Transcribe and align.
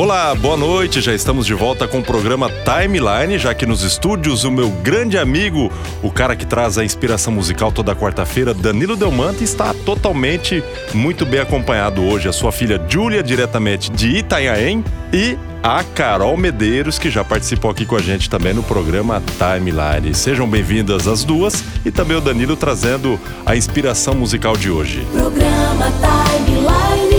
Olá, 0.00 0.34
boa 0.34 0.56
noite. 0.56 0.98
Já 1.02 1.12
estamos 1.12 1.44
de 1.44 1.52
volta 1.52 1.86
com 1.86 1.98
o 1.98 2.02
programa 2.02 2.50
Timeline, 2.64 3.38
já 3.38 3.52
que 3.52 3.66
nos 3.66 3.82
estúdios 3.82 4.44
o 4.44 4.50
meu 4.50 4.70
grande 4.70 5.18
amigo, 5.18 5.70
o 6.02 6.10
cara 6.10 6.34
que 6.34 6.46
traz 6.46 6.78
a 6.78 6.84
inspiração 6.86 7.30
musical 7.30 7.70
toda 7.70 7.94
quarta-feira, 7.94 8.54
Danilo 8.54 8.96
Delmante, 8.96 9.44
está 9.44 9.74
totalmente 9.74 10.64
muito 10.94 11.26
bem 11.26 11.40
acompanhado 11.40 12.02
hoje. 12.02 12.30
A 12.30 12.32
sua 12.32 12.50
filha 12.50 12.80
Júlia, 12.88 13.22
diretamente 13.22 13.92
de 13.92 14.16
Itanhaém, 14.16 14.82
e 15.12 15.36
a 15.62 15.84
Carol 15.84 16.34
Medeiros, 16.34 16.98
que 16.98 17.10
já 17.10 17.22
participou 17.22 17.70
aqui 17.70 17.84
com 17.84 17.94
a 17.94 18.00
gente 18.00 18.30
também 18.30 18.54
no 18.54 18.62
programa 18.62 19.22
Timeline. 19.36 20.14
Sejam 20.14 20.48
bem-vindas 20.48 21.06
as 21.06 21.24
duas 21.24 21.62
e 21.84 21.90
também 21.90 22.16
o 22.16 22.22
Danilo 22.22 22.56
trazendo 22.56 23.20
a 23.44 23.54
inspiração 23.54 24.14
musical 24.14 24.56
de 24.56 24.70
hoje. 24.70 25.06
Programa 25.12 25.92
Timeline. 26.00 27.09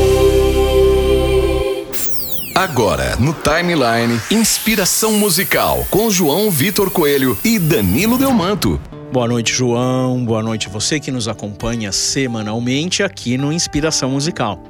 Agora, 2.54 3.16
no 3.16 3.34
Timeline, 3.34 4.20
inspiração 4.30 5.14
musical 5.14 5.88
com 5.90 6.12
João 6.12 6.52
Vitor 6.52 6.92
Coelho 6.92 7.38
e 7.46 7.58
Danilo 7.58 8.18
Delmanto. 8.18 8.80
Boa 9.12 9.26
noite, 9.26 9.54
João. 9.54 10.24
Boa 10.26 10.44
noite 10.44 10.68
você 10.68 11.00
que 11.00 11.12
nos 11.12 11.30
acompanha 11.30 11.94
semanalmente 11.94 13.04
aqui 13.04 13.38
no 13.38 13.54
Inspiração 13.54 14.12
Musical. 14.12 14.62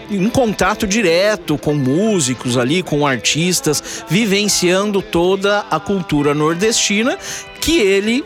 em 0.09 0.29
contato 0.29 0.87
direto 0.87 1.57
com 1.57 1.73
músicos 1.73 2.57
ali, 2.57 2.81
com 2.83 3.05
artistas, 3.05 4.03
vivenciando 4.09 5.01
toda 5.01 5.65
a 5.69 5.79
cultura 5.79 6.33
nordestina 6.33 7.17
que 7.61 7.79
ele 7.79 8.23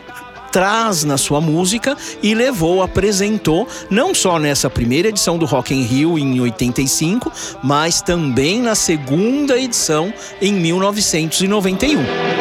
traz 0.54 1.02
na 1.02 1.18
sua 1.18 1.40
música 1.40 1.96
e 2.22 2.32
levou, 2.32 2.80
apresentou, 2.80 3.66
não 3.90 4.14
só 4.14 4.38
nessa 4.38 4.70
primeira 4.70 5.08
edição 5.08 5.36
do 5.36 5.46
Rock 5.46 5.74
in 5.74 5.82
Rio 5.82 6.16
em 6.16 6.40
85, 6.40 7.32
mas 7.60 8.00
também 8.00 8.62
na 8.62 8.76
segunda 8.76 9.58
edição 9.58 10.14
em 10.40 10.52
1991. 10.52 12.33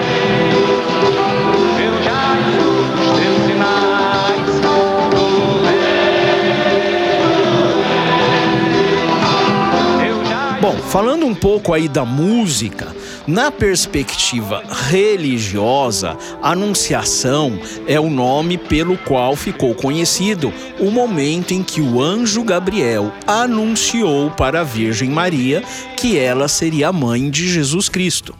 Bom, 10.63 10.78
falando 10.78 11.25
um 11.25 11.35
pouco 11.35 11.74
aí 11.74 11.90
da 11.90 12.06
música, 12.06 12.96
na 13.28 13.51
perspectiva 13.51 14.63
religiosa, 14.88 16.18
Anunciação 16.41 17.59
é 17.85 18.00
o 18.00 18.09
nome 18.09 18.57
pelo 18.57 18.97
qual 18.97 19.35
ficou 19.35 19.75
conhecido 19.75 20.53
o 20.79 20.90
momento 20.90 21.53
em 21.53 21.62
que 21.62 21.81
o 21.81 22.01
anjo 22.01 22.46
Gabriel 22.46 23.12
anunciou 23.28 24.31
para 24.31 24.62
a 24.62 24.63
Virgem 24.63 25.09
Maria 25.09 25.62
que 25.97 26.18
ela 26.18 26.47
seria 26.47 26.88
a 26.88 26.94
mãe 26.94 27.30
de 27.30 27.50
Jesus 27.50 27.90
Cristo. 27.90 28.34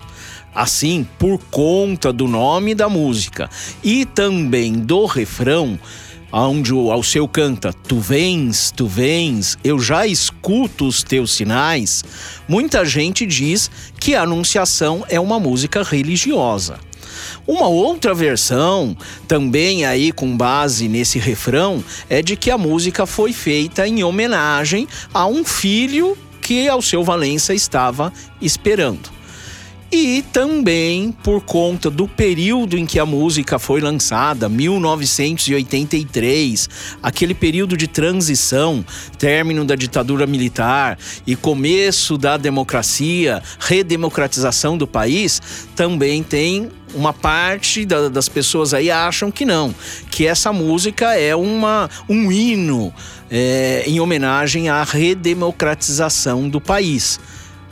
Assim, 0.56 1.06
por 1.20 1.38
conta 1.52 2.14
do 2.14 2.26
nome 2.26 2.74
da 2.74 2.88
música 2.88 3.50
e 3.84 4.06
também 4.06 4.72
do 4.72 5.06
refrão, 5.06 5.78
onde 6.34 6.74
o 6.74 6.92
Alceu 6.92 7.28
canta 7.28 7.72
Tu 7.72 8.00
vens, 8.00 8.72
tu 8.72 8.88
vens, 8.88 9.58
eu 9.64 9.80
já 9.80 10.08
escuto 10.08 10.88
os 10.88 11.04
teus 11.04 11.34
sinais, 11.34 12.04
muita 12.48 12.84
gente 12.84 13.26
diz 13.26 13.70
que 14.00 14.16
a 14.16 14.24
Anunciação 14.24 15.06
é 15.08 15.20
uma 15.20 15.40
música 15.40 15.84
religiosa. 15.84 16.80
Uma 17.46 17.68
outra 17.68 18.14
versão, 18.14 18.98
também 19.28 19.86
aí 19.86 20.12
com 20.12 20.36
base 20.36 20.88
nesse 20.88 21.20
refrão, 21.20 21.84
é 22.10 22.22
de 22.22 22.36
que 22.36 22.50
a 22.50 22.58
música 22.58 23.06
foi 23.06 23.32
feita 23.32 23.88
em 23.88 24.04
homenagem 24.04 24.88
a 25.14 25.28
um 25.28 25.44
filho 25.44 26.18
que 26.42 26.68
Alceu 26.68 27.04
Valença 27.04 27.54
estava 27.54 28.12
esperando. 28.42 29.13
E 29.96 30.24
também 30.34 31.12
por 31.12 31.42
conta 31.42 31.88
do 31.88 32.08
período 32.08 32.76
em 32.76 32.84
que 32.84 32.98
a 32.98 33.06
música 33.06 33.60
foi 33.60 33.80
lançada, 33.80 34.50
1983, 34.50 36.68
aquele 37.04 37.36
período 37.36 37.78
de 37.78 37.88
transição, 37.88 38.84
término 39.20 39.64
da 39.64 39.76
ditadura 39.76 40.26
militar 40.26 40.98
e 41.28 41.36
começo 41.36 42.18
da 42.18 42.38
democracia, 42.38 43.44
redemocratização 43.60 44.80
do 44.80 44.88
país, 44.88 45.40
também 45.76 46.24
tem 46.24 46.72
uma 46.96 47.14
parte 47.14 47.86
da- 47.86 48.10
das 48.10 48.28
pessoas 48.28 48.74
aí 48.74 48.90
acham 48.90 49.30
que 49.30 49.46
não, 49.46 49.76
que 50.10 50.26
essa 50.26 50.52
música 50.52 51.14
é 51.14 51.36
uma, 51.36 51.88
um 52.10 52.32
hino 52.32 52.92
é, 53.30 53.84
em 53.86 54.00
homenagem 54.00 54.70
à 54.70 54.84
redemocratização 54.84 56.50
do 56.50 56.60
país. 56.60 57.20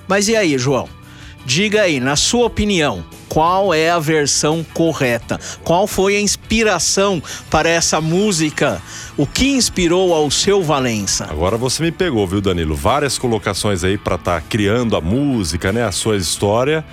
Mas 0.08 0.28
e 0.28 0.36
aí, 0.36 0.56
João? 0.60 1.01
Diga 1.46 1.82
aí, 1.82 2.00
na 2.00 2.16
sua 2.16 2.46
opinião, 2.46 3.04
qual 3.28 3.74
é 3.74 3.90
a 3.90 3.98
versão 3.98 4.64
correta? 4.74 5.40
Qual 5.64 5.88
foi 5.88 6.18
a 6.18 6.22
inspiração 6.22 7.24
para 7.50 7.70
essa 7.70 8.02
música? 8.02 8.80
O 9.18 9.26
que 9.26 9.48
inspirou 9.48 10.14
ao 10.14 10.30
seu 10.30 10.62
Valença? 10.62 11.26
Agora 11.30 11.58
você 11.58 11.82
me 11.82 11.92
pegou, 11.92 12.28
viu, 12.28 12.42
Danilo? 12.42 12.76
Várias 12.76 13.18
colocações 13.18 13.84
aí 13.84 13.98
pra 13.98 14.14
estar 14.16 14.40
criando 14.42 14.96
a 14.96 15.02
música, 15.02 15.72
né? 15.72 15.84
A 15.84 15.92
sua 15.92 16.16
história. 16.18 16.86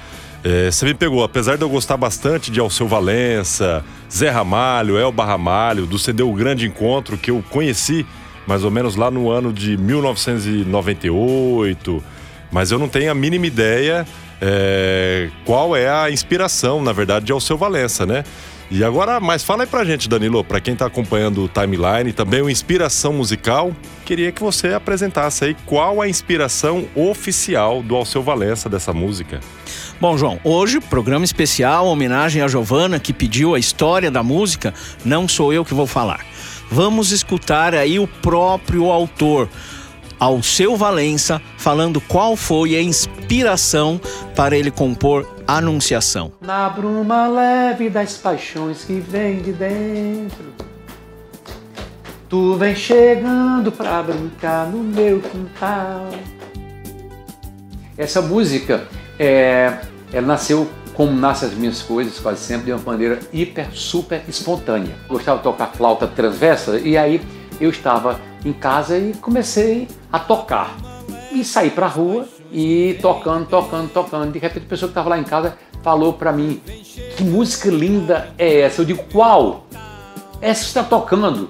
É, 0.44 0.70
você 0.70 0.86
me 0.86 0.94
pegou, 0.94 1.24
apesar 1.24 1.56
de 1.56 1.62
eu 1.62 1.68
gostar 1.68 1.96
bastante 1.96 2.48
de 2.50 2.60
Alceu 2.60 2.86
Valença, 2.86 3.84
Zé 4.10 4.30
Ramalho, 4.30 4.96
Elba 4.96 5.24
Ramalho, 5.24 5.86
do 5.86 5.98
CD 5.98 6.22
O 6.22 6.32
Grande 6.32 6.64
Encontro, 6.66 7.18
que 7.18 7.32
eu 7.32 7.44
conheci 7.50 8.06
mais 8.46 8.62
ou 8.64 8.70
menos 8.70 8.96
lá 8.96 9.10
no 9.10 9.30
ano 9.30 9.52
de 9.52 9.76
1998, 9.76 12.02
mas 12.50 12.70
eu 12.70 12.78
não 12.78 12.88
tenho 12.88 13.10
a 13.10 13.14
mínima 13.14 13.46
ideia 13.46 14.06
é, 14.40 15.28
qual 15.44 15.74
é 15.74 15.88
a 15.88 16.10
inspiração, 16.10 16.82
na 16.82 16.92
verdade, 16.92 17.26
de 17.26 17.32
Alceu 17.32 17.56
Valença, 17.56 18.06
né? 18.06 18.24
E 18.70 18.84
agora, 18.84 19.18
mas 19.18 19.42
fala 19.42 19.62
aí 19.62 19.66
pra 19.66 19.82
gente, 19.82 20.10
Danilo, 20.10 20.44
pra 20.44 20.60
quem 20.60 20.76
tá 20.76 20.84
acompanhando 20.84 21.42
o 21.42 21.48
timeline, 21.48 22.12
também 22.12 22.42
o 22.42 22.50
Inspiração 22.50 23.14
Musical, 23.14 23.74
queria 24.04 24.30
que 24.30 24.42
você 24.42 24.74
apresentasse 24.74 25.42
aí 25.46 25.56
qual 25.64 26.02
a 26.02 26.08
inspiração 26.08 26.86
oficial 26.94 27.82
do 27.82 27.96
Alceu 27.96 28.22
Valença 28.22 28.68
dessa 28.68 28.92
música. 28.92 29.40
Bom, 29.98 30.18
João, 30.18 30.38
hoje, 30.44 30.80
programa 30.80 31.24
especial, 31.24 31.86
homenagem 31.86 32.42
a 32.42 32.48
Giovana, 32.48 33.00
que 33.00 33.14
pediu 33.14 33.54
a 33.54 33.58
história 33.58 34.10
da 34.10 34.22
música, 34.22 34.74
não 35.02 35.26
sou 35.26 35.50
eu 35.50 35.64
que 35.64 35.72
vou 35.72 35.86
falar. 35.86 36.20
Vamos 36.70 37.10
escutar 37.10 37.74
aí 37.74 37.98
o 37.98 38.06
próprio 38.06 38.92
autor, 38.92 39.48
Alceu 40.20 40.76
Valença, 40.76 41.40
falando 41.56 42.00
qual 42.00 42.36
foi 42.36 42.74
a 42.74 42.82
inspiração 42.82 44.00
para 44.34 44.56
ele 44.56 44.70
compor 44.70 45.26
Anunciação. 45.46 46.32
Na 46.42 46.68
bruma 46.68 47.26
leve 47.26 47.88
das 47.88 48.18
paixões 48.18 48.84
que 48.84 49.00
vem 49.00 49.40
de 49.40 49.52
dentro. 49.52 50.44
Tu 52.28 52.54
vem 52.56 52.76
chegando 52.76 53.72
pra 53.72 54.02
brincar 54.02 54.66
no 54.66 54.82
meu 54.82 55.20
quintal. 55.20 56.10
Essa 57.96 58.20
música, 58.20 58.86
é, 59.18 59.78
ela 60.12 60.26
nasceu 60.26 60.68
como 60.92 61.12
nascem 61.12 61.48
as 61.48 61.54
minhas 61.54 61.80
coisas, 61.80 62.18
quase 62.18 62.40
sempre, 62.40 62.66
de 62.66 62.72
uma 62.72 62.82
maneira 62.82 63.20
hiper, 63.32 63.68
super 63.72 64.22
espontânea. 64.28 64.94
Gostava 65.08 65.38
de 65.38 65.44
tocar 65.44 65.68
flauta 65.68 66.06
transversa 66.06 66.78
e 66.78 66.98
aí 66.98 67.22
eu 67.60 67.70
estava 67.70 68.20
em 68.44 68.52
casa 68.52 68.98
e 68.98 69.14
comecei 69.14 69.88
a 70.12 70.18
tocar. 70.18 70.76
E 71.32 71.44
saí 71.44 71.70
pra 71.70 71.86
rua 71.86 72.26
e 72.52 72.98
tocando, 73.00 73.46
tocando, 73.46 73.90
tocando. 73.90 74.32
De 74.32 74.38
repente 74.38 74.64
a 74.64 74.68
pessoa 74.68 74.88
que 74.88 74.92
estava 74.92 75.10
lá 75.10 75.18
em 75.18 75.24
casa 75.24 75.56
falou 75.82 76.12
para 76.12 76.32
mim: 76.32 76.60
Que 77.16 77.22
música 77.22 77.68
linda 77.68 78.32
é 78.38 78.60
essa? 78.60 78.82
Eu 78.82 78.86
digo: 78.86 79.04
Qual? 79.12 79.66
Essa 80.40 80.64
está 80.64 80.82
tocando. 80.82 81.48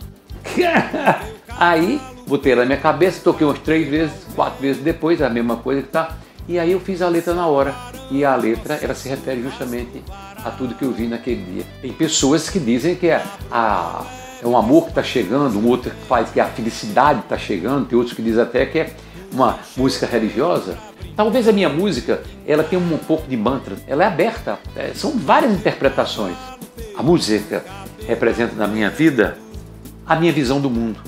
aí 1.58 2.00
botei 2.26 2.52
ela 2.52 2.62
na 2.62 2.66
minha 2.66 2.80
cabeça, 2.80 3.20
toquei 3.22 3.46
umas 3.46 3.58
três 3.58 3.88
vezes, 3.88 4.14
quatro 4.34 4.60
vezes 4.60 4.82
depois, 4.82 5.22
a 5.22 5.28
mesma 5.28 5.56
coisa 5.56 5.82
que 5.82 5.88
tá. 5.88 6.16
E 6.46 6.58
aí 6.58 6.72
eu 6.72 6.80
fiz 6.80 7.02
a 7.02 7.08
letra 7.08 7.34
na 7.34 7.46
hora. 7.46 7.74
E 8.10 8.24
a 8.24 8.34
letra, 8.36 8.78
ela 8.80 8.94
se 8.94 9.08
refere 9.08 9.42
justamente 9.42 10.02
a 10.44 10.50
tudo 10.50 10.74
que 10.74 10.84
eu 10.84 10.92
vi 10.92 11.06
naquele 11.06 11.42
dia. 11.42 11.64
Tem 11.82 11.92
pessoas 11.92 12.48
que 12.48 12.58
dizem 12.58 12.94
que 12.94 13.08
é, 13.08 13.22
a, 13.50 14.02
é 14.42 14.46
um 14.46 14.56
amor 14.56 14.84
que 14.84 14.90
está 14.90 15.02
chegando, 15.02 15.58
um 15.58 15.66
outro 15.66 15.90
que 15.90 16.06
faz 16.06 16.30
que 16.30 16.40
a 16.40 16.46
felicidade 16.46 17.20
está 17.20 17.36
chegando, 17.36 17.86
tem 17.86 17.98
outros 17.98 18.14
que 18.14 18.22
dizem 18.22 18.42
até 18.42 18.64
que 18.66 18.78
é 18.78 18.94
uma 19.32 19.58
música 19.76 20.06
religiosa. 20.06 20.78
Talvez 21.16 21.48
a 21.48 21.52
minha 21.52 21.68
música 21.68 22.22
ela 22.46 22.62
tenha 22.62 22.80
um 22.80 22.96
pouco 22.98 23.26
de 23.26 23.36
mantra, 23.36 23.76
ela 23.86 24.04
é 24.04 24.06
aberta, 24.06 24.58
é, 24.76 24.92
são 24.94 25.12
várias 25.12 25.52
interpretações. 25.52 26.36
A 26.96 27.02
música 27.02 27.64
representa 28.06 28.54
na 28.54 28.66
minha 28.66 28.90
vida 28.90 29.36
a 30.06 30.16
minha 30.16 30.32
visão 30.32 30.60
do 30.60 30.70
mundo. 30.70 31.00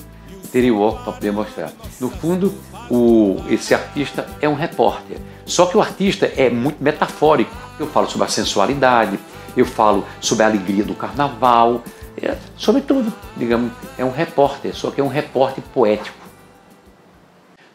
Teria 0.53 0.75
o 0.75 0.81
óculos 0.81 1.05
para 1.05 1.13
poder 1.13 1.33
mostrar. 1.33 1.73
No 2.01 2.11
fundo, 2.11 2.53
o, 2.91 3.37
esse 3.49 3.73
artista 3.73 4.27
é 4.41 4.49
um 4.49 4.55
repórter. 4.55 5.17
Só 5.47 5.67
que 5.67 5.77
o 5.77 5.81
artista 5.81 6.31
é 6.37 6.51
muito 6.51 6.83
metafórico. 6.83 7.55
Eu 7.79 7.87
falo 7.87 8.11
sobre 8.11 8.27
a 8.27 8.31
sensualidade, 8.31 9.19
eu 9.57 9.65
falo 9.65 10.05
sobre 10.21 10.45
a 10.45 10.49
alegria 10.49 10.85
do 10.85 10.95
carnaval, 10.95 11.83
é, 12.23 12.37
sobre 12.57 12.83
tudo. 12.83 13.13
Digamos, 13.37 13.73
é 13.99 14.05
um 14.05 14.11
repórter, 14.11 14.75
só 14.75 14.91
que 14.91 15.01
é 15.01 15.05
um 15.05 15.09
repórter 15.09 15.63
poético. 15.75 16.19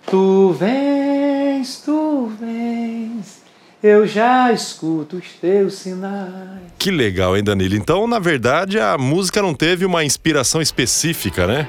Tu 0.06 0.52
vens, 0.52 1.82
tu 1.84 2.32
vens, 2.40 3.42
eu 3.82 4.06
já 4.06 4.52
escuto 4.52 5.18
os 5.18 5.28
teus 5.34 5.76
sinais. 5.76 6.62
Que 6.78 6.92
legal, 6.92 7.36
hein, 7.36 7.44
Danilo? 7.44 7.76
Então, 7.76 8.08
na 8.08 8.20
verdade, 8.20 8.80
a 8.80 8.98
música 8.98 9.42
não 9.42 9.54
teve 9.54 9.84
uma 9.86 10.04
inspiração 10.04 10.62
específica, 10.62 11.48
né? 11.48 11.68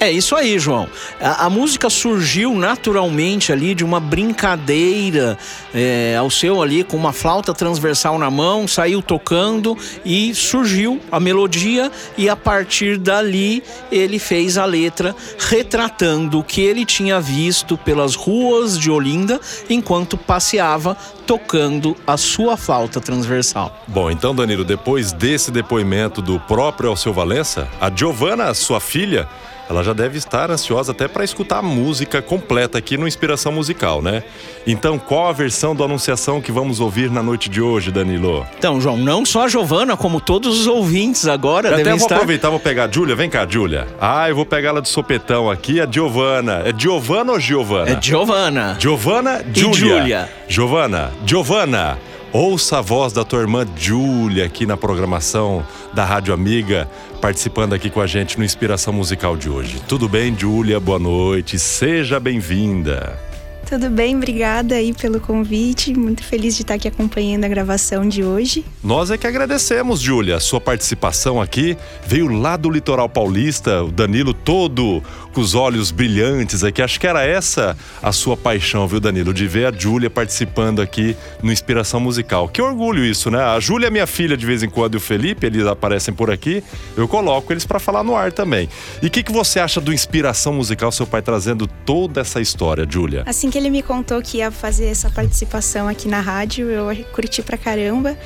É 0.00 0.10
isso 0.10 0.34
aí, 0.34 0.58
João. 0.58 0.88
A, 1.20 1.46
a 1.46 1.50
música 1.50 1.88
surgiu 1.88 2.54
naturalmente 2.54 3.52
ali 3.52 3.74
de 3.74 3.84
uma 3.84 4.00
brincadeira. 4.00 5.38
É, 5.72 6.16
ao 6.18 6.30
seu 6.30 6.62
ali 6.62 6.84
com 6.84 6.96
uma 6.96 7.12
flauta 7.12 7.52
transversal 7.52 8.18
na 8.18 8.30
mão, 8.30 8.68
saiu 8.68 9.00
tocando 9.00 9.76
e 10.04 10.34
surgiu 10.34 11.00
a 11.10 11.18
melodia. 11.18 11.90
E 12.16 12.28
a 12.28 12.36
partir 12.36 12.98
dali 12.98 13.62
ele 13.90 14.18
fez 14.18 14.58
a 14.58 14.64
letra 14.64 15.14
retratando 15.38 16.40
o 16.40 16.44
que 16.44 16.60
ele 16.60 16.84
tinha 16.84 17.20
visto 17.20 17.76
pelas 17.76 18.14
ruas 18.14 18.78
de 18.78 18.90
Olinda 18.90 19.40
enquanto 19.68 20.16
passeava 20.16 20.96
tocando 21.26 21.96
a 22.06 22.16
sua 22.16 22.56
flauta 22.56 23.00
transversal. 23.00 23.82
Bom, 23.86 24.10
então, 24.10 24.34
Danilo, 24.34 24.64
depois 24.64 25.12
desse 25.12 25.50
depoimento 25.50 26.20
do 26.20 26.38
próprio 26.40 26.90
Alceu 26.90 27.12
Valença, 27.12 27.68
a 27.80 27.90
Giovana, 27.90 28.52
sua 28.54 28.80
filha, 28.80 29.28
ela 29.68 29.82
já 29.82 29.92
deve 29.92 30.18
estar 30.18 30.50
ansiosa 30.50 30.92
até 30.92 31.08
para 31.08 31.24
escutar 31.24 31.58
a 31.58 31.62
música 31.62 32.20
completa 32.20 32.76
aqui 32.78 32.96
no 32.96 33.06
Inspiração 33.08 33.52
Musical, 33.52 34.02
né? 34.02 34.22
Então, 34.66 34.98
qual 34.98 35.28
a 35.28 35.32
versão 35.32 35.74
do 35.74 35.82
Anunciação 35.84 36.40
que 36.40 36.52
vamos 36.52 36.80
ouvir 36.80 37.10
na 37.10 37.22
noite 37.22 37.48
de 37.48 37.60
hoje, 37.60 37.90
Danilo? 37.90 38.46
Então, 38.58 38.80
João, 38.80 38.96
não 38.96 39.24
só 39.24 39.44
a 39.44 39.48
Giovana, 39.48 39.96
como 39.96 40.20
todos 40.20 40.60
os 40.60 40.66
ouvintes 40.66 41.26
agora 41.26 41.68
Eu 41.68 41.76
devem 41.76 41.82
até 41.92 41.98
vou 41.98 42.06
estar. 42.06 42.14
aproveitar, 42.16 42.50
vou 42.50 42.60
pegar 42.60 42.84
a 42.84 42.90
Júlia. 42.90 43.14
Vem 43.16 43.28
cá, 43.30 43.46
Júlia. 43.48 43.86
Ah, 44.00 44.28
eu 44.28 44.34
vou 44.36 44.46
pegar 44.46 44.70
ela 44.70 44.82
de 44.82 44.88
sopetão 44.88 45.50
aqui, 45.50 45.80
a 45.80 45.86
Giovana. 45.90 46.62
É 46.66 46.72
Giovana 46.76 47.32
ou 47.32 47.40
Giovana? 47.40 47.90
É 47.90 48.00
Giovana. 48.00 48.76
Giovana 48.78 49.44
E 49.54 49.58
Júlia. 49.60 49.74
Júlia. 50.00 50.28
Giovana, 50.48 51.10
Giovana, 51.26 51.98
ouça 52.34 52.78
a 52.78 52.80
voz 52.80 53.12
da 53.12 53.24
tua 53.24 53.42
irmã 53.42 53.64
Júlia 53.76 54.44
aqui 54.44 54.66
na 54.66 54.76
programação 54.76 55.64
da 55.92 56.04
Rádio 56.04 56.34
Amiga, 56.34 56.90
participando 57.20 57.74
aqui 57.74 57.88
com 57.88 58.00
a 58.00 58.08
gente 58.08 58.36
no 58.36 58.44
Inspiração 58.44 58.92
Musical 58.92 59.36
de 59.36 59.48
hoje. 59.48 59.80
Tudo 59.86 60.08
bem, 60.08 60.36
Júlia? 60.36 60.80
Boa 60.80 60.98
noite. 60.98 61.60
Seja 61.60 62.18
bem-vinda. 62.18 63.16
Tudo 63.64 63.88
bem, 63.88 64.16
obrigada 64.16 64.74
aí 64.74 64.92
pelo 64.92 65.18
convite. 65.18 65.94
Muito 65.94 66.22
feliz 66.22 66.54
de 66.54 66.62
estar 66.62 66.74
aqui 66.74 66.86
acompanhando 66.86 67.44
a 67.44 67.48
gravação 67.48 68.06
de 68.06 68.22
hoje. 68.22 68.64
Nós 68.82 69.10
é 69.10 69.16
que 69.16 69.26
agradecemos, 69.26 70.00
Júlia, 70.00 70.36
a 70.36 70.40
sua 70.40 70.60
participação 70.60 71.40
aqui. 71.40 71.76
Veio 72.06 72.28
lá 72.28 72.56
do 72.56 72.68
litoral 72.68 73.08
paulista, 73.08 73.82
o 73.82 73.90
Danilo 73.90 74.34
todo 74.34 75.02
com 75.34 75.40
os 75.40 75.54
olhos 75.54 75.90
brilhantes 75.90 76.62
aqui. 76.62 76.80
Acho 76.80 76.98
que 76.98 77.06
era 77.06 77.22
essa 77.24 77.76
a 78.02 78.12
sua 78.12 78.36
paixão, 78.36 78.86
viu, 78.86 79.00
Danilo? 79.00 79.34
De 79.34 79.46
ver 79.46 79.66
a 79.66 79.72
Júlia 79.76 80.08
participando 80.08 80.80
aqui 80.80 81.16
no 81.42 81.52
Inspiração 81.52 81.98
Musical. 82.00 82.48
Que 82.48 82.62
orgulho 82.62 83.04
isso, 83.04 83.30
né? 83.30 83.42
A 83.42 83.58
Júlia 83.58 83.88
é 83.88 83.90
minha 83.90 84.06
filha 84.06 84.36
de 84.36 84.46
vez 84.46 84.62
em 84.62 84.70
quando 84.70 84.94
e 84.94 84.96
o 84.96 85.00
Felipe, 85.00 85.44
eles 85.44 85.66
aparecem 85.66 86.14
por 86.14 86.30
aqui. 86.30 86.62
Eu 86.96 87.08
coloco 87.08 87.52
eles 87.52 87.66
para 87.66 87.80
falar 87.80 88.04
no 88.04 88.14
ar 88.16 88.32
também. 88.32 88.68
E 89.02 89.06
o 89.08 89.10
que, 89.10 89.22
que 89.22 89.32
você 89.32 89.58
acha 89.58 89.80
do 89.80 89.92
Inspiração 89.92 90.54
Musical, 90.54 90.92
seu 90.92 91.06
pai 91.06 91.20
trazendo 91.20 91.66
toda 91.66 92.20
essa 92.20 92.40
história, 92.40 92.86
Júlia? 92.88 93.24
Assim 93.26 93.50
que 93.50 93.58
ele 93.58 93.70
me 93.70 93.82
contou 93.82 94.22
que 94.22 94.38
ia 94.38 94.50
fazer 94.50 94.86
essa 94.86 95.10
participação 95.10 95.88
aqui 95.88 96.06
na 96.06 96.20
rádio, 96.20 96.70
eu 96.70 97.04
curti 97.12 97.42
pra 97.42 97.58
caramba. 97.58 98.16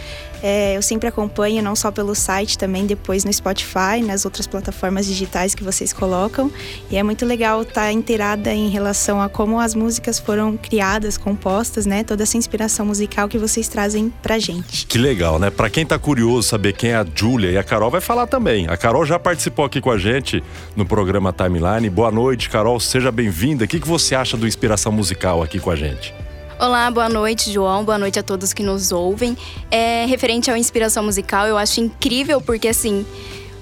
É, 0.42 0.76
eu 0.76 0.82
sempre 0.82 1.08
acompanho, 1.08 1.62
não 1.62 1.74
só 1.74 1.90
pelo 1.90 2.14
site, 2.14 2.56
também 2.56 2.86
depois 2.86 3.24
no 3.24 3.32
Spotify, 3.32 4.02
nas 4.04 4.24
outras 4.24 4.46
plataformas 4.46 5.06
digitais 5.06 5.54
que 5.54 5.64
vocês 5.64 5.92
colocam. 5.92 6.50
E 6.90 6.96
é 6.96 7.02
muito 7.02 7.24
legal 7.26 7.62
estar 7.62 7.92
inteirada 7.92 8.52
em 8.52 8.68
relação 8.68 9.20
a 9.20 9.28
como 9.28 9.58
as 9.60 9.74
músicas 9.74 10.18
foram 10.18 10.56
criadas, 10.56 11.18
compostas, 11.18 11.86
né? 11.86 12.04
Toda 12.04 12.22
essa 12.22 12.36
inspiração 12.36 12.86
musical 12.86 13.28
que 13.28 13.38
vocês 13.38 13.68
trazem 13.68 14.12
pra 14.22 14.38
gente. 14.38 14.86
Que 14.86 14.98
legal, 14.98 15.38
né? 15.38 15.50
Pra 15.50 15.68
quem 15.68 15.84
tá 15.84 15.98
curioso 15.98 16.48
saber 16.48 16.72
quem 16.72 16.90
é 16.90 16.96
a 16.96 17.06
Júlia 17.14 17.50
e 17.50 17.58
a 17.58 17.64
Carol 17.64 17.90
vai 17.90 18.00
falar 18.00 18.26
também. 18.26 18.66
A 18.68 18.76
Carol 18.76 19.04
já 19.04 19.18
participou 19.18 19.64
aqui 19.64 19.80
com 19.80 19.90
a 19.90 19.98
gente 19.98 20.42
no 20.76 20.86
programa 20.86 21.32
Timeline. 21.32 21.90
Boa 21.90 22.10
noite, 22.10 22.48
Carol, 22.48 22.78
seja 22.78 23.10
bem-vinda. 23.10 23.64
O 23.64 23.68
que, 23.68 23.80
que 23.80 23.88
você 23.88 24.14
acha 24.14 24.36
do 24.36 24.46
Inspiração 24.46 24.92
Musical 24.92 25.42
aqui 25.42 25.58
com 25.58 25.70
a 25.70 25.76
gente? 25.76 26.14
Olá, 26.60 26.90
boa 26.90 27.08
noite, 27.08 27.52
João. 27.52 27.84
Boa 27.84 27.96
noite 27.96 28.18
a 28.18 28.22
todos 28.22 28.52
que 28.52 28.64
nos 28.64 28.90
ouvem. 28.90 29.38
É, 29.70 30.06
referente 30.06 30.50
à 30.50 30.58
inspiração 30.58 31.04
musical, 31.04 31.46
eu 31.46 31.56
acho 31.56 31.80
incrível 31.80 32.40
porque 32.40 32.66
assim. 32.66 33.06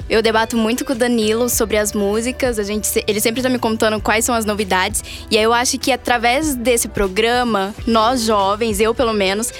Eu 0.09 0.23
debato 0.23 0.57
muito 0.57 0.83
com 0.83 0.93
o 0.93 0.97
Danilo 0.97 1.51
sobre 1.51 1.77
as 1.77 1.93
músicas, 1.93 2.61
a 2.61 2.63
gente, 2.63 2.89
ele 3.09 3.21
sempre 3.21 3.43
tá 3.43 3.49
me 3.49 3.59
contando 3.59 4.01
quais 4.01 4.25
são 4.25 4.35
as 4.35 4.47
novidades. 4.47 5.05
E 5.31 5.37
aí 5.37 5.43
eu 5.43 5.53
acho 5.53 5.79
que 5.79 5.93
através 5.93 6.55
desse 6.55 6.89
programa, 6.89 7.75
nós 7.87 8.23
jovens, 8.23 8.81
eu 8.81 8.95
pelo 8.95 9.13
menos, 9.13 9.53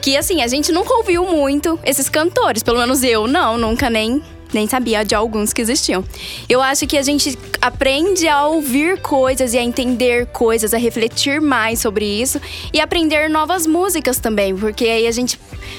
que 0.00 0.16
assim, 0.16 0.42
a 0.42 0.46
gente 0.46 0.70
nunca 0.70 0.94
ouviu 0.94 1.26
muito 1.26 1.80
esses 1.84 2.08
cantores, 2.08 2.62
pelo 2.62 2.78
menos 2.78 3.02
eu 3.02 3.26
não, 3.26 3.56
nunca 3.58 3.88
nem 3.90 4.22
nem 4.54 4.66
sabia 4.66 5.04
de 5.04 5.14
alguns 5.14 5.52
que 5.52 5.60
existiam. 5.60 6.04
Eu 6.48 6.62
acho 6.62 6.86
que 6.86 6.96
a 6.96 7.02
gente 7.02 7.38
aprende 7.60 8.28
a 8.28 8.46
ouvir 8.46 9.00
coisas 9.00 9.52
e 9.54 9.58
a 9.58 9.62
entender 9.62 10.26
coisas, 10.26 10.72
a 10.72 10.78
refletir 10.78 11.40
mais 11.40 11.80
sobre 11.80 12.04
isso 12.04 12.40
e 12.72 12.80
aprender 12.80 13.28
novas 13.28 13.66
músicas 13.66 14.18
também, 14.18 14.54
porque 14.54 14.84
aí 14.84 15.06
a 15.06 15.12
gente, 15.12 15.38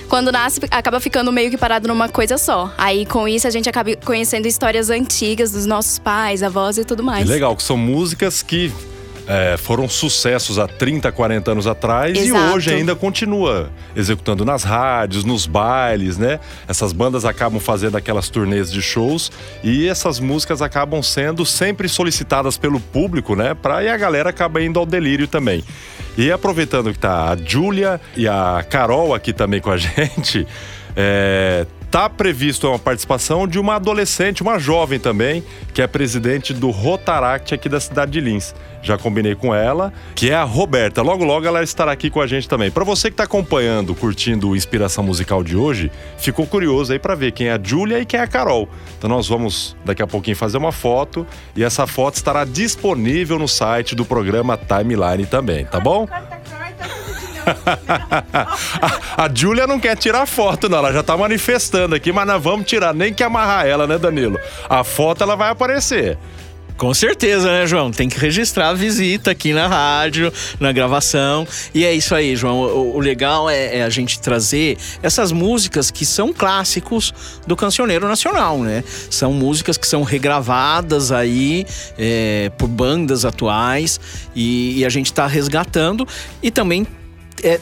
quando 0.09 0.31
nasce, 0.31 0.59
acaba 0.71 0.99
ficando 0.99 1.31
meio 1.31 1.49
que 1.49 1.57
parado 1.57 1.87
numa 1.87 2.09
coisa 2.09 2.37
só. 2.37 2.73
Aí 2.77 3.05
com 3.05 3.27
isso 3.27 3.47
a 3.47 3.51
gente 3.51 3.69
acaba 3.69 3.95
conhecendo 3.95 4.47
histórias 4.47 4.89
antigas 4.89 5.51
dos 5.51 5.65
nossos 5.65 5.99
pais, 5.99 6.43
avós 6.43 6.77
e 6.77 6.85
tudo 6.85 7.03
mais. 7.03 7.27
Legal, 7.27 7.55
que 7.55 7.63
são 7.63 7.77
músicas 7.77 8.41
que 8.41 8.71
é, 9.27 9.57
foram 9.57 9.89
sucessos 9.89 10.59
há 10.59 10.67
30, 10.67 11.11
40 11.11 11.51
anos 11.51 11.67
atrás 11.67 12.17
Exato. 12.17 12.51
e 12.51 12.53
hoje 12.53 12.73
ainda 12.73 12.95
continua 12.95 13.69
executando 13.95 14.45
nas 14.45 14.63
rádios, 14.63 15.23
nos 15.23 15.47
bailes, 15.47 16.17
né? 16.17 16.39
Essas 16.67 16.93
bandas 16.93 17.25
acabam 17.25 17.59
fazendo 17.59 17.97
aquelas 17.97 18.29
turnês 18.29 18.71
de 18.71 18.81
shows 18.81 19.31
e 19.63 19.87
essas 19.87 20.19
músicas 20.19 20.61
acabam 20.61 21.01
sendo 21.01 21.45
sempre 21.45 21.89
solicitadas 21.89 22.57
pelo 22.57 22.79
público, 22.79 23.35
né? 23.35 23.53
Pra, 23.53 23.83
e 23.83 23.89
a 23.89 23.97
galera 23.97 24.29
acaba 24.29 24.61
indo 24.61 24.79
ao 24.79 24.85
delírio 24.85 25.27
também. 25.27 25.63
E 26.17 26.31
aproveitando 26.31 26.93
que 26.93 26.99
tá 26.99 27.31
a 27.31 27.37
Júlia 27.37 27.99
e 28.15 28.27
a 28.27 28.65
Carol 28.69 29.13
aqui 29.13 29.33
também 29.33 29.59
com 29.59 29.69
a 29.69 29.75
gente, 29.77 30.47
é, 30.95 31.65
tá 31.89 32.09
previsto 32.09 32.67
uma 32.67 32.79
participação 32.79 33.47
de 33.47 33.59
uma 33.59 33.75
adolescente, 33.75 34.41
uma 34.41 34.59
jovem 34.59 34.99
também, 34.99 35.43
que 35.73 35.81
é 35.81 35.87
presidente 35.87 36.53
do 36.53 36.69
Rotaract 36.69 37.53
aqui 37.53 37.69
da 37.69 37.79
cidade 37.79 38.11
de 38.11 38.21
Lins. 38.21 38.53
Já 38.81 38.97
combinei 38.97 39.33
com 39.33 39.53
ela, 39.53 39.91
que 40.13 40.29
é 40.29 40.35
a 40.35 40.43
Roberta. 40.43 41.01
Logo, 41.01 41.23
logo 41.23 41.47
ela 41.47 41.63
estará 41.63 41.91
aqui 41.91 42.09
com 42.09 42.21
a 42.21 42.27
gente 42.27 42.47
também. 42.47 42.69
Para 42.69 42.83
você 42.83 43.09
que 43.09 43.17
tá 43.17 43.23
acompanhando, 43.23 43.95
curtindo 43.95 44.49
o 44.49 44.55
Inspiração 44.55 45.03
Musical 45.03 45.43
de 45.43 45.57
hoje, 45.57 45.91
ficou 46.17 46.45
curioso 46.45 46.93
aí 46.93 46.99
para 46.99 47.15
ver 47.15 47.31
quem 47.31 47.47
é 47.47 47.53
a 47.53 47.59
Júlia 47.61 47.99
e 47.99 48.05
quem 48.05 48.19
é 48.19 48.23
a 48.23 48.27
Carol. 48.27 48.69
Então 48.97 49.09
nós 49.09 49.27
vamos 49.27 49.75
daqui 49.83 50.03
a 50.03 50.07
pouquinho 50.07 50.37
fazer 50.37 50.57
uma 50.57 50.71
foto 50.71 51.25
e 51.55 51.63
essa 51.63 51.87
foto 51.87 52.15
estará 52.15 52.45
disponível 52.45 53.39
no 53.39 53.47
site 53.47 53.95
do 53.95 54.05
programa 54.05 54.57
Timeline 54.57 55.25
também, 55.25 55.65
tá 55.65 55.79
bom? 55.79 56.07
a 59.17 59.29
Júlia 59.33 59.67
não 59.67 59.79
quer 59.79 59.95
tirar 59.95 60.25
foto, 60.25 60.69
não. 60.69 60.79
Ela 60.79 60.93
já 60.93 61.03
tá 61.03 61.15
manifestando 61.15 61.95
aqui, 61.95 62.11
mas 62.11 62.27
nós 62.27 62.41
vamos 62.41 62.65
tirar. 62.67 62.93
Nem 62.93 63.13
que 63.13 63.23
amarrar 63.23 63.65
ela, 63.65 63.87
né, 63.87 63.97
Danilo? 63.97 64.39
A 64.69 64.83
foto 64.83 65.23
ela 65.23 65.35
vai 65.35 65.49
aparecer. 65.49 66.17
Com 66.77 66.93
certeza, 66.93 67.49
né, 67.49 67.65
João? 67.65 67.89
Tem 67.89 68.09
que 68.09 68.19
registrar 68.19 68.69
a 68.69 68.73
visita 68.73 69.31
aqui 69.31 69.53
na 69.53 69.65
rádio, 69.65 70.31
na 70.59 70.73
gravação. 70.73 71.47
E 71.73 71.85
é 71.85 71.93
isso 71.93 72.13
aí, 72.13 72.35
João. 72.35 72.59
O, 72.59 72.97
o 72.97 72.99
legal 72.99 73.49
é, 73.49 73.77
é 73.77 73.83
a 73.83 73.89
gente 73.89 74.19
trazer 74.19 74.77
essas 75.01 75.31
músicas 75.31 75.89
que 75.89 76.05
são 76.05 76.33
clássicos 76.33 77.13
do 77.47 77.55
cancioneiro 77.55 78.05
nacional, 78.09 78.59
né? 78.59 78.83
São 79.09 79.31
músicas 79.31 79.77
que 79.77 79.87
são 79.87 80.03
regravadas 80.03 81.13
aí 81.13 81.65
é, 81.97 82.51
por 82.57 82.67
bandas 82.67 83.23
atuais 83.23 83.97
e, 84.35 84.79
e 84.79 84.85
a 84.85 84.89
gente 84.89 85.13
tá 85.13 85.27
resgatando 85.27 86.05
e 86.43 86.51
também 86.51 86.85
é, 87.43 87.59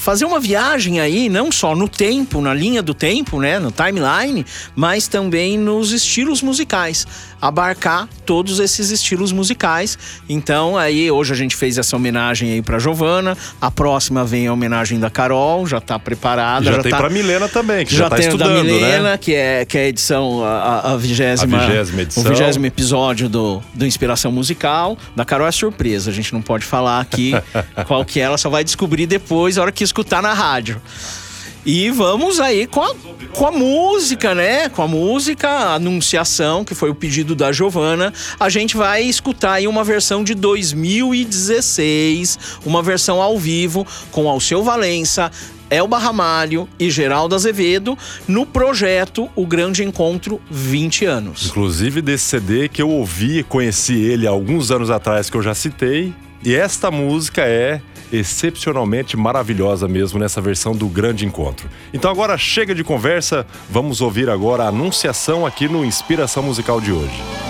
fazer 0.00 0.24
uma 0.24 0.40
viagem 0.40 0.98
aí, 0.98 1.28
não 1.28 1.52
só 1.52 1.76
no 1.76 1.86
tempo, 1.86 2.40
na 2.40 2.54
linha 2.54 2.82
do 2.82 2.94
tempo, 2.94 3.38
né, 3.38 3.58
no 3.58 3.70
timeline, 3.70 4.46
mas 4.74 5.06
também 5.06 5.58
nos 5.58 5.92
estilos 5.92 6.40
musicais, 6.42 7.06
abarcar 7.40 8.08
todos 8.26 8.58
esses 8.58 8.90
estilos 8.90 9.32
musicais. 9.32 9.98
Então, 10.28 10.76
aí 10.76 11.10
hoje 11.10 11.32
a 11.32 11.36
gente 11.36 11.56
fez 11.56 11.78
essa 11.78 11.96
homenagem 11.96 12.52
aí 12.52 12.62
para 12.62 12.78
Giovana, 12.78 13.36
a 13.60 13.70
próxima 13.70 14.24
vem 14.24 14.46
a 14.46 14.52
homenagem 14.52 14.98
da 14.98 15.10
Carol, 15.10 15.66
já 15.66 15.80
tá 15.80 15.98
preparada, 15.98 16.64
Já, 16.64 16.72
já, 16.72 16.82
tem 16.82 16.90
tá 16.90 16.98
pra 16.98 17.08
Milena 17.08 17.48
também, 17.48 17.84
que 17.86 17.94
já, 17.94 18.04
já 18.04 18.10
tá 18.10 18.16
tem 18.16 18.26
estudando, 18.26 18.56
da 18.56 18.62
Milena, 18.64 19.10
né? 19.10 19.18
que 19.18 19.34
é, 19.34 19.64
que 19.64 19.78
é 19.78 19.82
a 19.82 19.88
edição, 19.88 20.44
a, 20.44 20.92
a 20.92 20.96
vigésima, 20.96 21.58
A 21.58 21.66
vigésima 21.66 22.02
edição. 22.02 22.22
o 22.22 22.28
vigésimo 22.28 22.66
episódio 22.66 23.28
do, 23.28 23.62
do 23.74 23.86
Inspiração 23.86 24.30
Musical. 24.32 24.96
Da 25.16 25.24
Carol 25.24 25.46
é 25.46 25.52
surpresa, 25.52 26.10
a 26.10 26.14
gente 26.14 26.32
não 26.32 26.42
pode 26.42 26.64
falar 26.64 27.00
aqui 27.00 27.32
qual 27.86 28.04
que 28.04 28.20
é, 28.20 28.24
ela 28.24 28.38
só 28.38 28.50
vai 28.50 28.64
descobrir 28.64 29.06
depois, 29.06 29.58
a 29.58 29.62
hora 29.62 29.72
que 29.72 29.84
escutar 29.84 30.22
na 30.22 30.32
rádio. 30.32 30.80
E 31.64 31.90
vamos 31.90 32.40
aí 32.40 32.66
com 32.66 32.82
a, 32.82 32.94
com 33.32 33.46
a 33.46 33.52
música, 33.52 34.34
né? 34.34 34.68
Com 34.70 34.82
a 34.82 34.88
música, 34.88 35.48
a 35.48 35.74
Anunciação, 35.74 36.64
que 36.64 36.74
foi 36.74 36.88
o 36.88 36.94
pedido 36.94 37.34
da 37.34 37.52
Giovana. 37.52 38.12
A 38.38 38.48
gente 38.48 38.76
vai 38.76 39.02
escutar 39.02 39.54
aí 39.54 39.68
uma 39.68 39.84
versão 39.84 40.24
de 40.24 40.34
2016, 40.34 42.38
uma 42.64 42.82
versão 42.82 43.20
ao 43.20 43.38
vivo 43.38 43.86
com 44.10 44.28
Alceu 44.28 44.62
Valença, 44.62 45.30
Elba 45.68 45.98
Ramalho 45.98 46.68
e 46.78 46.90
Geraldo 46.90 47.34
Azevedo 47.34 47.96
no 48.26 48.46
projeto 48.46 49.28
O 49.36 49.46
Grande 49.46 49.84
Encontro 49.84 50.40
20 50.50 51.04
anos. 51.04 51.46
Inclusive 51.46 52.02
desse 52.02 52.24
CD 52.24 52.68
que 52.68 52.82
eu 52.82 52.88
ouvi 52.88 53.38
e 53.38 53.44
conheci 53.44 53.94
ele 53.94 54.26
alguns 54.26 54.70
anos 54.70 54.90
atrás, 54.90 55.28
que 55.28 55.36
eu 55.36 55.42
já 55.42 55.54
citei. 55.54 56.12
E 56.42 56.54
esta 56.54 56.90
música 56.90 57.42
é 57.42 57.82
excepcionalmente 58.12 59.16
maravilhosa 59.16 59.86
mesmo 59.88 60.18
nessa 60.18 60.40
versão 60.40 60.74
do 60.74 60.88
Grande 60.88 61.26
Encontro. 61.26 61.68
Então 61.92 62.10
agora 62.10 62.36
chega 62.36 62.74
de 62.74 62.84
conversa, 62.84 63.46
vamos 63.68 64.00
ouvir 64.00 64.28
agora 64.28 64.64
a 64.64 64.68
anunciação 64.68 65.46
aqui 65.46 65.68
no 65.68 65.84
Inspiração 65.84 66.42
Musical 66.42 66.80
de 66.80 66.92
hoje. 66.92 67.49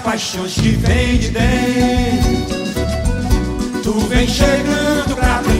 paixões 0.00 0.54
que 0.54 0.70
vem 0.70 1.18
de 1.18 1.28
dentro. 1.30 2.60
Tu 3.82 3.92
vem 4.06 4.26
chegando 4.28 5.16
pra 5.16 5.42
brincar 5.42 5.59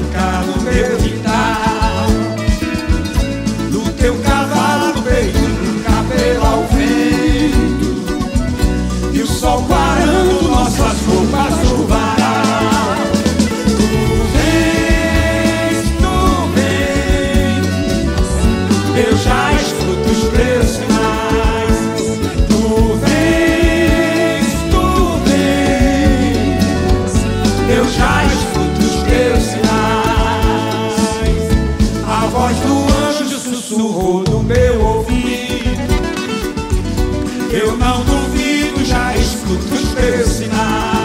escuto 40.00 40.22
os 40.22 40.99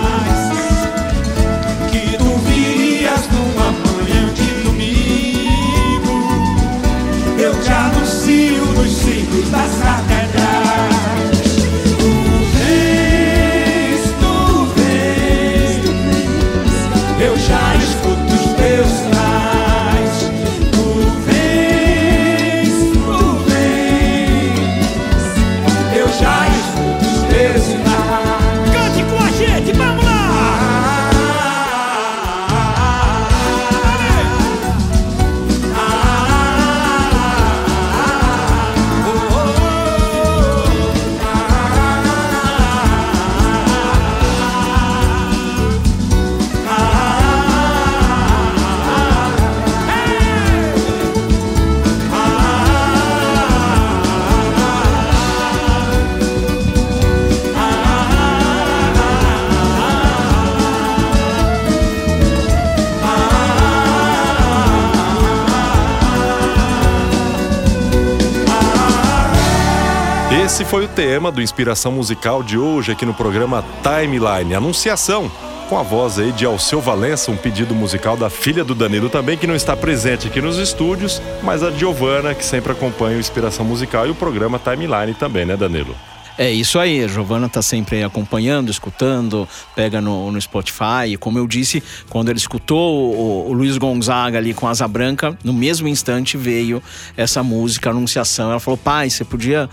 Esse 70.55 70.63
foi 70.63 70.85
o 70.85 70.87
tema 70.87 71.33
do 71.33 71.41
Inspiração 71.41 71.91
Musical 71.91 72.41
de 72.41 72.57
hoje 72.57 72.89
aqui 72.89 73.05
no 73.05 73.13
programa 73.13 73.61
Timeline. 73.83 74.55
Anunciação 74.55 75.29
com 75.67 75.77
a 75.77 75.83
voz 75.83 76.17
aí 76.17 76.31
de 76.31 76.45
Alceu 76.45 76.79
Valença, 76.79 77.29
um 77.29 77.35
pedido 77.35 77.75
musical 77.75 78.15
da 78.15 78.29
filha 78.29 78.63
do 78.63 78.73
Danilo 78.73 79.09
também, 79.09 79.37
que 79.37 79.45
não 79.45 79.53
está 79.53 79.75
presente 79.75 80.29
aqui 80.29 80.39
nos 80.39 80.57
estúdios, 80.57 81.21
mas 81.43 81.61
a 81.61 81.71
Giovana, 81.71 82.33
que 82.33 82.45
sempre 82.45 82.71
acompanha 82.71 83.17
o 83.17 83.19
Inspiração 83.19 83.65
Musical 83.65 84.07
e 84.07 84.11
o 84.11 84.15
programa 84.15 84.57
Timeline 84.57 85.13
também, 85.13 85.45
né, 85.45 85.57
Danilo? 85.57 85.93
É 86.37 86.51
isso 86.51 86.77
aí, 86.79 87.03
a 87.03 87.07
Giovana 87.07 87.47
tá 87.47 87.61
sempre 87.61 88.03
acompanhando, 88.03 88.69
escutando, 88.69 89.47
pega 89.73 90.01
no, 90.01 90.31
no 90.31 90.41
Spotify. 90.41 91.07
E 91.09 91.17
como 91.17 91.39
eu 91.39 91.47
disse, 91.47 91.81
quando 92.09 92.29
ele 92.29 92.39
escutou 92.39 93.13
o, 93.15 93.49
o 93.49 93.53
Luiz 93.53 93.77
Gonzaga 93.77 94.37
ali 94.37 94.53
com 94.53 94.67
Asa 94.67 94.87
Branca, 94.87 95.37
no 95.43 95.53
mesmo 95.53 95.87
instante 95.87 96.35
veio 96.35 96.83
essa 97.15 97.41
música, 97.41 97.89
anunciação. 97.89 98.51
Ela 98.51 98.59
falou: 98.59 98.77
pai, 98.77 99.09
você 99.09 99.23
podia 99.23 99.69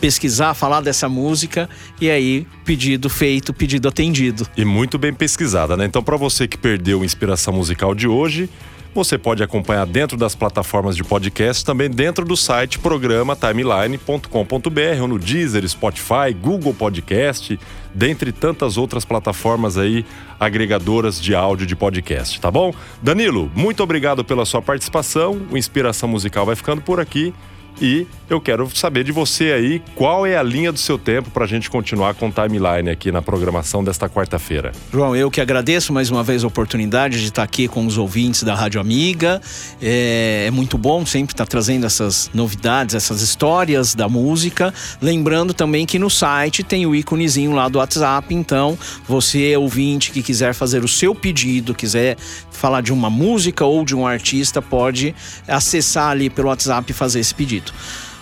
pesquisar, 0.00 0.54
falar 0.54 0.82
dessa 0.82 1.08
música, 1.08 1.68
e 2.00 2.10
aí, 2.10 2.46
pedido 2.64 3.08
feito, 3.08 3.54
pedido 3.54 3.88
atendido. 3.88 4.46
E 4.56 4.64
muito 4.64 4.98
bem 4.98 5.14
pesquisada, 5.14 5.76
né? 5.76 5.84
Então, 5.86 6.02
para 6.02 6.16
você 6.16 6.46
que 6.46 6.58
perdeu 6.58 7.02
a 7.02 7.04
inspiração 7.04 7.54
musical 7.54 7.94
de 7.94 8.06
hoje, 8.06 8.50
você 8.94 9.18
pode 9.18 9.42
acompanhar 9.42 9.84
dentro 9.86 10.16
das 10.16 10.34
plataformas 10.34 10.94
de 10.94 11.02
podcast, 11.02 11.64
também 11.64 11.90
dentro 11.90 12.24
do 12.24 12.36
site 12.36 12.78
programa 12.78 13.34
timeline.com.br 13.34 15.02
ou 15.02 15.08
no 15.08 15.18
Deezer, 15.18 15.68
Spotify, 15.68 16.32
Google 16.40 16.72
Podcast, 16.72 17.58
dentre 17.92 18.32
tantas 18.32 18.76
outras 18.76 19.04
plataformas 19.04 19.76
aí 19.76 20.04
agregadoras 20.38 21.20
de 21.20 21.34
áudio 21.34 21.66
de 21.66 21.74
podcast, 21.74 22.40
tá 22.40 22.50
bom? 22.50 22.72
Danilo, 23.02 23.50
muito 23.54 23.82
obrigado 23.82 24.24
pela 24.24 24.44
sua 24.44 24.62
participação. 24.62 25.40
O 25.50 25.56
Inspiração 25.56 26.08
Musical 26.08 26.46
vai 26.46 26.56
ficando 26.56 26.80
por 26.80 27.00
aqui. 27.00 27.34
E 27.80 28.06
eu 28.30 28.40
quero 28.40 28.68
saber 28.74 29.04
de 29.04 29.12
você 29.12 29.52
aí 29.52 29.82
qual 29.94 30.24
é 30.24 30.36
a 30.36 30.42
linha 30.42 30.72
do 30.72 30.78
seu 30.78 30.98
tempo 30.98 31.30
para 31.30 31.44
a 31.44 31.46
gente 31.46 31.68
continuar 31.68 32.14
com 32.14 32.28
o 32.28 32.32
timeline 32.32 32.88
aqui 32.88 33.12
na 33.12 33.20
programação 33.20 33.82
desta 33.82 34.08
quarta-feira. 34.08 34.72
João, 34.92 35.14
eu 35.14 35.30
que 35.30 35.40
agradeço 35.40 35.92
mais 35.92 36.10
uma 36.10 36.22
vez 36.22 36.44
a 36.44 36.46
oportunidade 36.46 37.20
de 37.20 37.26
estar 37.26 37.42
aqui 37.42 37.68
com 37.68 37.84
os 37.86 37.98
ouvintes 37.98 38.42
da 38.42 38.54
Rádio 38.54 38.80
Amiga. 38.80 39.40
É, 39.82 40.44
é 40.46 40.50
muito 40.50 40.78
bom 40.78 41.04
sempre 41.04 41.34
estar 41.34 41.46
trazendo 41.46 41.84
essas 41.84 42.30
novidades, 42.32 42.94
essas 42.94 43.20
histórias 43.20 43.94
da 43.94 44.08
música. 44.08 44.72
Lembrando 45.02 45.52
também 45.52 45.84
que 45.84 45.98
no 45.98 46.08
site 46.08 46.62
tem 46.62 46.86
o 46.86 46.94
íconezinho 46.94 47.52
lá 47.52 47.68
do 47.68 47.78
WhatsApp. 47.78 48.34
Então, 48.34 48.78
você, 49.06 49.56
ouvinte, 49.56 50.10
que 50.12 50.22
quiser 50.22 50.54
fazer 50.54 50.84
o 50.84 50.88
seu 50.88 51.14
pedido, 51.14 51.74
quiser 51.74 52.16
falar 52.50 52.80
de 52.80 52.92
uma 52.92 53.10
música 53.10 53.64
ou 53.64 53.84
de 53.84 53.94
um 53.94 54.06
artista, 54.06 54.62
pode 54.62 55.14
acessar 55.46 56.10
ali 56.10 56.30
pelo 56.30 56.48
WhatsApp 56.48 56.90
e 56.90 56.94
fazer 56.94 57.20
esse 57.20 57.34
pedido. 57.34 57.63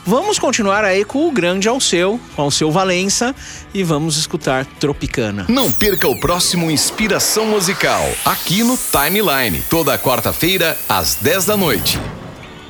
Vamos 0.05 0.37
continuar 0.37 0.85
aí 0.85 1.05
com 1.05 1.29
o 1.29 1.31
grande 1.31 1.69
Alceu, 1.69 2.21
com 2.35 2.43
Alceu 2.43 2.73
Valença, 2.73 3.35
e 3.73 3.85
vamos 3.85 4.17
escutar 4.17 4.67
Tropicana. 4.67 5.47
Não 5.49 5.71
perca 5.71 6.09
o 6.09 6.19
próximo 6.19 6.71
Inspiração 6.71 7.47
Musical, 7.47 8.11
aqui 8.25 8.65
no 8.65 8.77
Timeline, 8.77 9.63
toda 9.71 9.97
quarta-feira, 9.97 10.77
às 10.89 11.15
10 11.15 11.45
da 11.45 11.57
noite. 11.57 12.01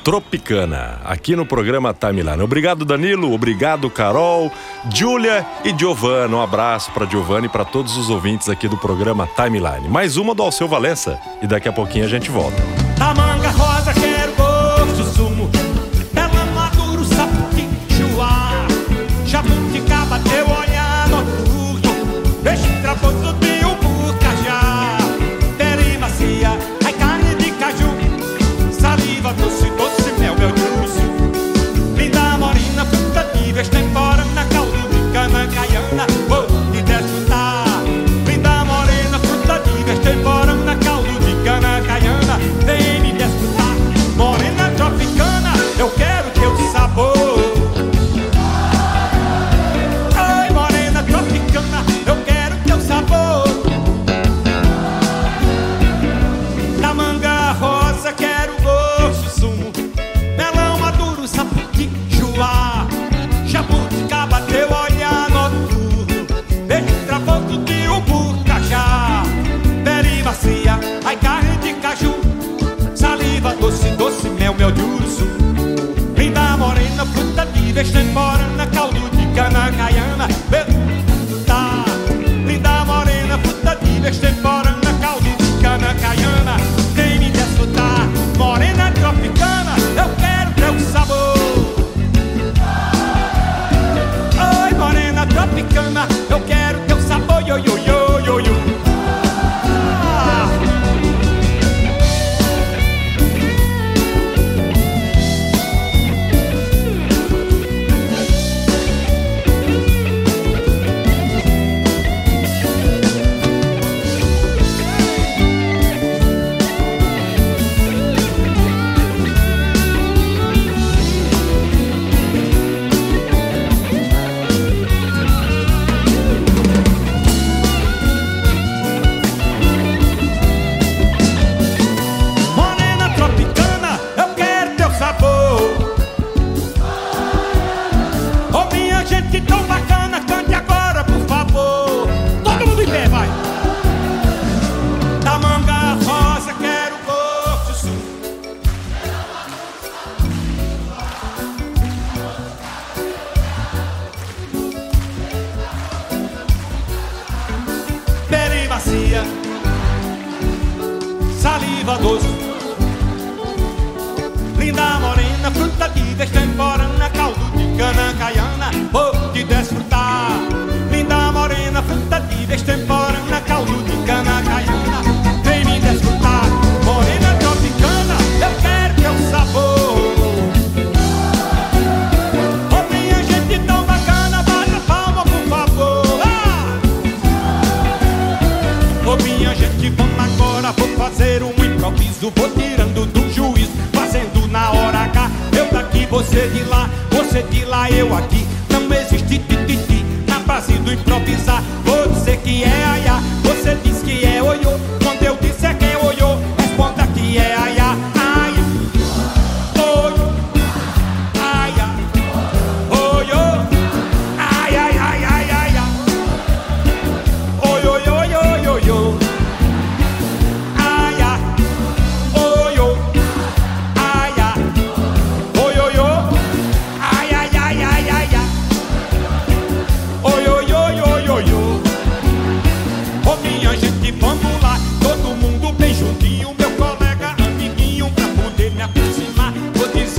Tropicana, 0.03 0.99
aqui 1.05 1.35
no 1.35 1.45
programa 1.45 1.93
Timeline. 1.93 2.41
Obrigado, 2.41 2.83
Danilo. 2.83 3.33
Obrigado, 3.33 3.89
Carol, 3.89 4.51
Júlia 4.93 5.45
e 5.63 5.73
Giovana. 5.75 6.35
Um 6.35 6.41
abraço 6.41 6.91
para 6.91 7.05
Giovana 7.05 7.45
e 7.45 7.49
para 7.49 7.63
todos 7.63 7.95
os 7.95 8.09
ouvintes 8.09 8.49
aqui 8.49 8.67
do 8.67 8.77
programa 8.77 9.27
Timeline. 9.27 9.87
Mais 9.87 10.17
uma 10.17 10.35
do 10.35 10.43
Alceu 10.43 10.67
Valença 10.67 11.17
e 11.41 11.47
daqui 11.47 11.69
a 11.69 11.73
pouquinho 11.73 12.05
a 12.05 12.09
gente 12.09 12.29
volta. 12.29 12.61
A 12.99 13.13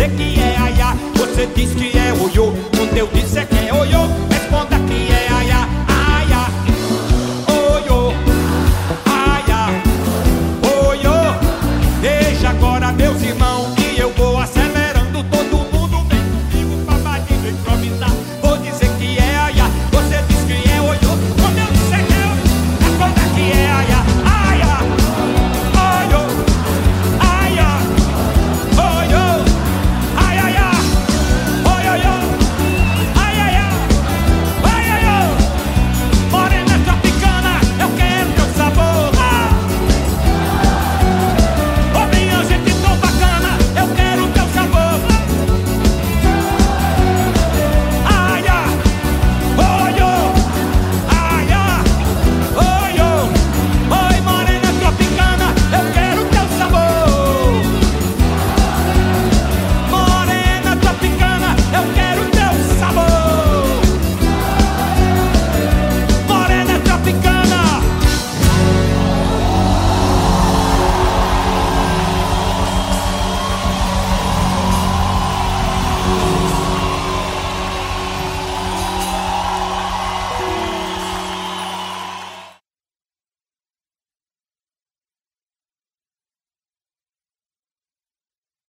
você 0.04 0.08
que 0.08 0.40
é 0.40 0.56
aiá, 0.58 0.94
você 1.14 1.46
diz 1.46 1.72
que 1.72 1.96
é 1.96 2.12
oiô, 2.12 2.52
quando 2.76 2.96
eu 2.96 3.06
disse 3.08 3.38
é 3.38 3.44
que 3.46 3.68
é 3.68 3.72
oiô. 3.72 4.33